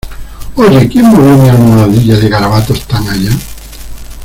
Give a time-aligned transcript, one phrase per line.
[0.55, 3.29] Oye,¿ quién movió mi almohadilla de garabatos tan allá?